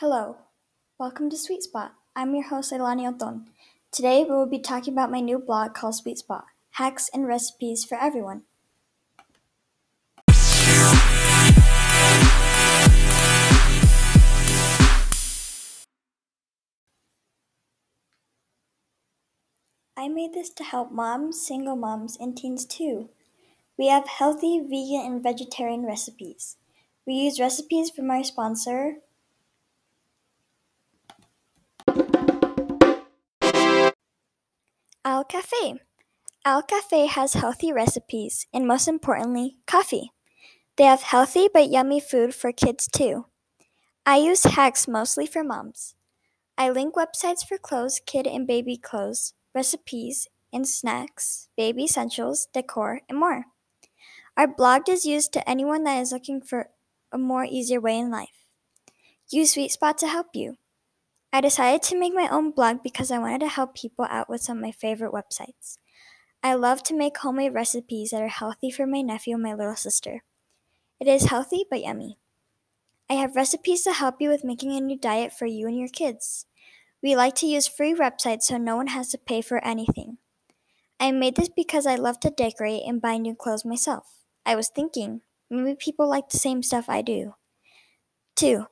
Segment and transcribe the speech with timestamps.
[0.00, 0.36] Hello,
[0.96, 1.92] welcome to Sweet Spot.
[2.14, 3.48] I'm your host, Melanie Oton.
[3.90, 6.44] Today we will be talking about my new blog called Sweet Spot
[6.74, 8.42] Hacks and Recipes for Everyone.
[19.96, 23.08] I made this to help moms, single moms, and teens too.
[23.76, 26.54] We have healthy vegan and vegetarian recipes.
[27.04, 28.98] We use recipes from our sponsor,
[35.08, 35.80] Al Cafe.
[36.44, 40.12] Al Cafe has healthy recipes and, most importantly, coffee.
[40.76, 43.24] They have healthy but yummy food for kids too.
[44.04, 45.94] I use hacks mostly for moms.
[46.58, 53.00] I link websites for clothes, kid and baby clothes, recipes and snacks, baby essentials, decor,
[53.08, 53.46] and more.
[54.36, 56.68] Our blog is used to anyone that is looking for
[57.10, 58.44] a more easier way in life.
[59.30, 60.56] Use Sweet Spot to help you.
[61.32, 64.40] I decided to make my own blog because I wanted to help people out with
[64.40, 65.76] some of my favorite websites.
[66.42, 69.76] I love to make homemade recipes that are healthy for my nephew and my little
[69.76, 70.22] sister.
[70.98, 72.18] It is healthy but yummy.
[73.10, 75.88] I have recipes to help you with making a new diet for you and your
[75.88, 76.46] kids.
[77.02, 80.18] We like to use free websites so no one has to pay for anything.
[80.98, 84.24] I made this because I love to decorate and buy new clothes myself.
[84.44, 87.34] I was thinking, maybe people like the same stuff I do.
[88.36, 88.66] 2.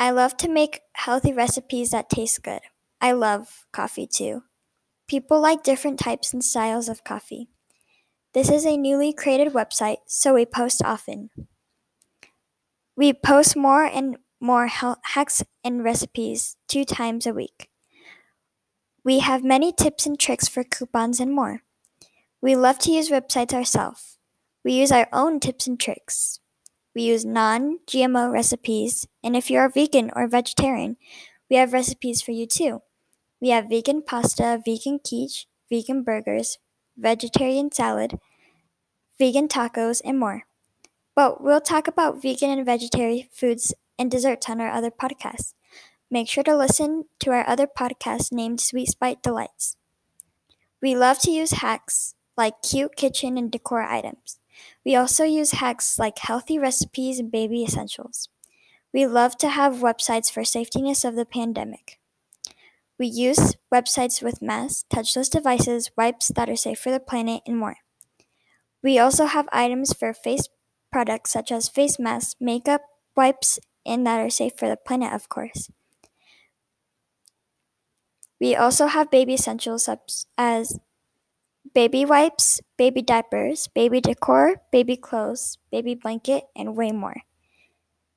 [0.00, 2.62] I love to make healthy recipes that taste good.
[3.02, 4.44] I love coffee too.
[5.06, 7.50] People like different types and styles of coffee.
[8.32, 11.28] This is a newly created website, so we post often.
[12.96, 17.68] We post more and more hacks and recipes two times a week.
[19.04, 21.60] We have many tips and tricks for coupons and more.
[22.40, 24.16] We love to use websites ourselves.
[24.64, 26.40] We use our own tips and tricks.
[26.94, 30.96] We use non GMO recipes, and if you're vegan or vegetarian,
[31.48, 32.82] we have recipes for you too.
[33.40, 36.58] We have vegan pasta, vegan quiche, vegan burgers,
[36.96, 38.18] vegetarian salad,
[39.18, 40.44] vegan tacos, and more.
[41.14, 45.54] But we'll talk about vegan and vegetarian foods and desserts on our other podcasts.
[46.10, 49.76] Make sure to listen to our other podcast named Sweet Spot Delights.
[50.82, 54.40] We love to use hacks like cute kitchen and decor items.
[54.84, 58.28] We also use hacks like healthy recipes and baby essentials.
[58.92, 62.00] We love to have websites for safetyness of the pandemic.
[62.98, 67.56] We use websites with masks, touchless devices, wipes that are safe for the planet, and
[67.58, 67.76] more.
[68.82, 70.48] We also have items for face
[70.92, 72.82] products such as face masks, makeup,
[73.16, 75.70] wipes, and that are safe for the planet, of course.
[78.40, 80.78] We also have baby essentials such as
[81.74, 87.22] baby wipes, baby diapers, baby decor, baby clothes, baby blanket, and way more.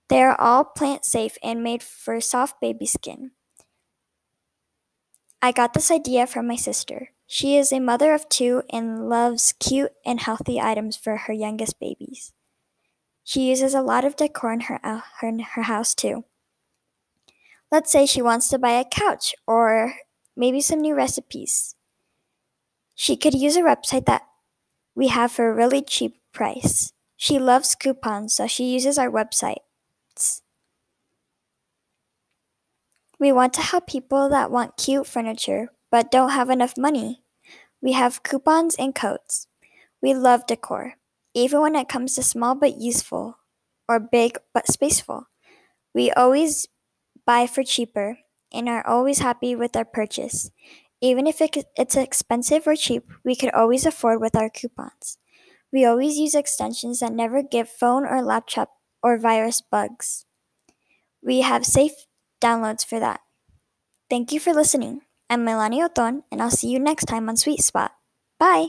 [0.09, 3.31] They are all plant safe and made for soft baby skin.
[5.41, 7.09] I got this idea from my sister.
[7.27, 11.79] She is a mother of two and loves cute and healthy items for her youngest
[11.79, 12.31] babies.
[13.23, 16.25] She uses a lot of decor in her, uh, her, in her house too.
[17.71, 19.95] Let's say she wants to buy a couch or
[20.35, 21.75] maybe some new recipes.
[23.03, 24.21] She could use a website that
[24.95, 26.93] we have for a really cheap price.
[27.17, 30.39] She loves coupons, so she uses our websites.
[33.19, 37.23] We want to help people that want cute furniture but don't have enough money.
[37.81, 39.47] We have coupons and codes.
[40.01, 40.93] We love decor,
[41.33, 43.37] even when it comes to small but useful
[43.85, 45.27] or big but spaceful.
[45.93, 46.69] We always
[47.25, 48.19] buy for cheaper
[48.53, 50.51] and are always happy with our purchase.
[51.03, 55.17] Even if it's expensive or cheap, we could always afford with our coupons.
[55.67, 58.71] We always use extensions that never give phone or laptop
[59.03, 60.23] or virus bugs.
[61.21, 62.07] We have safe
[62.39, 63.19] downloads for that.
[64.09, 65.01] Thank you for listening.
[65.29, 67.91] I'm Melanie Oton, and I'll see you next time on Sweet Spot.
[68.39, 68.67] Bye!